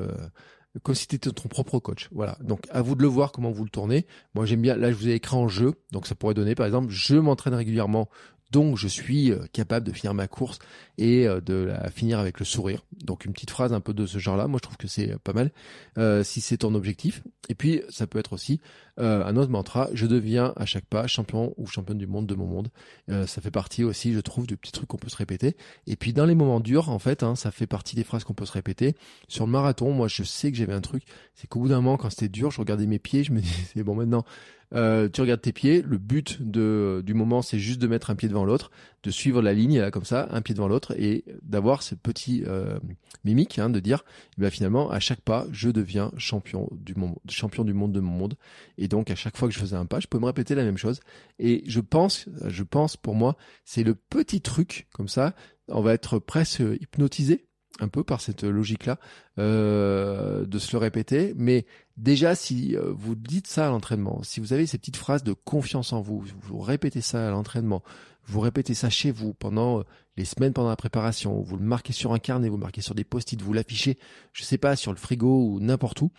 [0.83, 2.09] comme si tu ton propre coach.
[2.11, 2.37] Voilà.
[2.41, 4.05] Donc à vous de le voir comment vous le tournez.
[4.33, 6.65] Moi j'aime bien, là je vous ai écrit en jeu, donc ça pourrait donner par
[6.65, 8.09] exemple, je m'entraîne régulièrement,
[8.51, 10.59] donc je suis euh, capable de finir ma course
[10.97, 12.85] et euh, de la finir avec le sourire.
[13.03, 15.33] Donc une petite phrase un peu de ce genre-là, moi je trouve que c'est pas
[15.33, 15.51] mal
[15.97, 17.23] euh, si c'est ton objectif.
[17.49, 18.61] Et puis ça peut être aussi
[18.97, 22.45] un autre mantra, je deviens à chaque pas champion ou championne du monde de mon
[22.45, 22.69] monde.
[23.07, 25.55] ça fait partie aussi, je trouve, du petit truc qu'on peut se répéter.
[25.87, 28.33] Et puis dans les moments durs, en fait, hein, ça fait partie des phrases qu'on
[28.33, 28.95] peut se répéter.
[29.27, 31.03] Sur le marathon, moi je sais que j'avais un truc,
[31.33, 33.83] c'est qu'au bout d'un moment, quand c'était dur, je regardais mes pieds, je me disais,
[33.83, 34.25] bon maintenant,
[34.73, 35.81] euh, tu regardes tes pieds.
[35.81, 38.71] Le but de, du moment, c'est juste de mettre un pied devant l'autre,
[39.05, 42.43] de suivre la ligne là, comme ça, un pied devant l'autre, et d'avoir ce petit
[42.47, 42.79] euh,
[43.23, 44.03] mimique, hein, de dire,
[44.37, 47.99] eh bien finalement, à chaque pas, je deviens champion du monde, champion du monde de
[47.99, 48.35] mon monde.
[48.79, 50.63] Et donc, à chaque fois que je faisais un pas, je peux me répéter la
[50.63, 51.01] même chose.
[51.37, 55.35] Et je pense, je pense pour moi, c'est le petit truc comme ça.
[55.67, 57.45] On va être presque hypnotisé
[57.79, 58.99] un peu par cette logique-là,
[59.37, 61.33] euh, de se le répéter.
[61.35, 61.65] Mais
[61.97, 65.33] déjà, si euh, vous dites ça à l'entraînement, si vous avez ces petites phrases de
[65.33, 67.83] confiance en vous, vous répétez ça à l'entraînement,
[68.25, 69.83] vous répétez ça chez vous pendant euh,
[70.17, 72.95] les semaines pendant la préparation, vous le marquez sur un carnet, vous le marquez sur
[72.95, 73.97] des post-it, vous l'affichez,
[74.33, 76.11] je sais pas, sur le frigo ou n'importe où,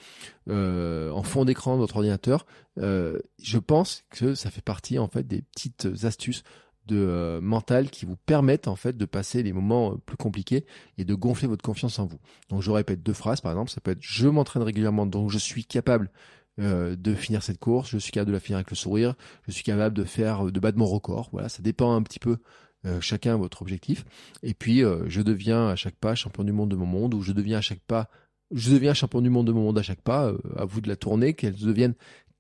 [0.48, 2.44] en fond d'écran de votre ordinateur,
[2.76, 6.42] je pense que ça fait partie en fait des petites astuces
[6.86, 10.64] de euh, qui vous permettent en fait de passer les moments euh, plus compliqués
[10.98, 12.18] et de gonfler votre confiance en vous.
[12.48, 15.38] Donc je répète deux phrases par exemple, ça peut être je m'entraîne régulièrement donc je
[15.38, 16.10] suis capable
[16.60, 19.14] euh, de finir cette course, je suis capable de la finir avec le sourire,
[19.46, 21.28] je suis capable de faire de battre mon record.
[21.32, 22.38] Voilà, ça dépend un petit peu
[23.00, 24.04] chacun votre objectif.
[24.44, 27.32] Et puis je deviens à chaque pas champion du monde de mon monde ou je
[27.32, 28.08] deviens à chaque pas
[28.52, 30.94] je deviens champion du monde de mon monde à chaque pas, à vous de la
[30.94, 31.94] tourner, qu'elle devienne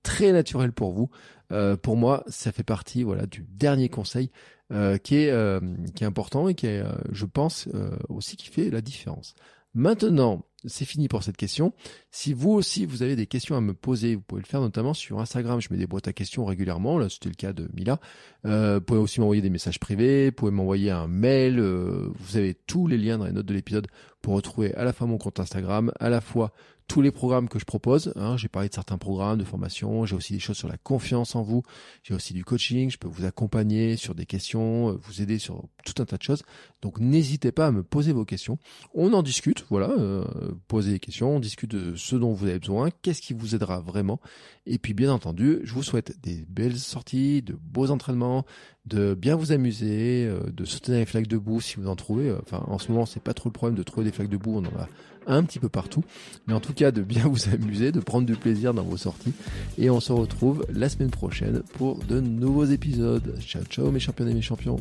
[0.06, 1.10] très naturel pour vous.
[1.52, 4.30] Euh, pour moi, ça fait partie voilà du dernier conseil
[4.72, 5.60] euh, qui est euh,
[5.94, 7.68] qui est important et qui est, je pense
[8.08, 9.34] aussi qui fait la différence.
[9.76, 11.74] Maintenant, c'est fini pour cette question.
[12.10, 14.94] Si vous aussi vous avez des questions à me poser, vous pouvez le faire notamment
[14.94, 15.60] sur Instagram.
[15.60, 16.96] Je mets des boîtes à questions régulièrement.
[16.96, 18.00] Là, c'était le cas de Mila.
[18.46, 20.30] Euh, vous pouvez aussi m'envoyer des messages privés.
[20.30, 21.60] Vous pouvez m'envoyer un mail.
[21.60, 23.86] Euh, vous avez tous les liens dans les notes de l'épisode
[24.22, 26.54] pour retrouver à la fois mon compte Instagram, à la fois
[26.88, 28.12] tous les programmes que je propose.
[28.16, 28.36] Hein.
[28.36, 31.42] J'ai parlé de certains programmes de formation, j'ai aussi des choses sur la confiance en
[31.42, 31.62] vous,
[32.02, 35.64] j'ai aussi du coaching, je peux vous accompagner sur des questions, euh, vous aider sur
[35.84, 36.42] tout un tas de choses.
[36.82, 38.58] Donc n'hésitez pas à me poser vos questions.
[38.94, 40.24] On en discute, voilà, euh,
[40.68, 43.80] posez des questions, on discute de ce dont vous avez besoin, qu'est-ce qui vous aidera
[43.80, 44.20] vraiment.
[44.66, 48.44] Et puis bien entendu, je vous souhaite des belles sorties, de beaux entraînements,
[48.86, 52.32] de bien vous amuser, euh, de soutenir les flaques de boue si vous en trouvez.
[52.42, 54.56] Enfin, en ce moment, c'est pas trop le problème de trouver des flaques de boue,
[54.56, 54.88] on en a
[55.26, 56.04] un petit peu partout.
[56.46, 59.32] Mais en tout cas, de bien vous amuser, de prendre du plaisir dans vos sorties.
[59.78, 63.36] Et on se retrouve la semaine prochaine pour de nouveaux épisodes.
[63.40, 64.80] Ciao, ciao mes champions et mes champions.